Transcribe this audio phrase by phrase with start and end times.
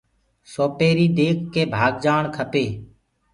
[0.53, 2.65] سوپيري ديک ڪي ڀآگجآڻ کپي۔